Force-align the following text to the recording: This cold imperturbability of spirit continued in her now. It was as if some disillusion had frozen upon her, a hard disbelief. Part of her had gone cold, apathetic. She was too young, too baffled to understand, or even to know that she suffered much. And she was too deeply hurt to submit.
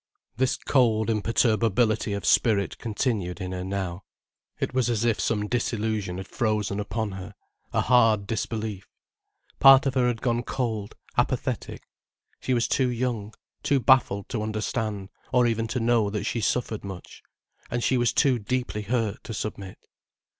This 0.35 0.57
cold 0.57 1.11
imperturbability 1.11 2.13
of 2.13 2.25
spirit 2.25 2.79
continued 2.79 3.39
in 3.39 3.51
her 3.51 3.63
now. 3.63 4.03
It 4.59 4.73
was 4.73 4.89
as 4.89 5.05
if 5.05 5.19
some 5.19 5.47
disillusion 5.47 6.17
had 6.17 6.27
frozen 6.27 6.79
upon 6.79 7.11
her, 7.11 7.35
a 7.71 7.81
hard 7.81 8.25
disbelief. 8.25 8.87
Part 9.59 9.85
of 9.85 9.93
her 9.93 10.07
had 10.07 10.19
gone 10.23 10.41
cold, 10.41 10.95
apathetic. 11.19 11.83
She 12.39 12.55
was 12.55 12.67
too 12.67 12.89
young, 12.89 13.35
too 13.61 13.79
baffled 13.79 14.27
to 14.29 14.41
understand, 14.41 15.09
or 15.31 15.45
even 15.45 15.67
to 15.67 15.79
know 15.79 16.09
that 16.09 16.23
she 16.23 16.41
suffered 16.41 16.83
much. 16.83 17.21
And 17.69 17.83
she 17.83 17.99
was 17.99 18.11
too 18.11 18.39
deeply 18.39 18.81
hurt 18.81 19.23
to 19.25 19.35
submit. 19.35 19.77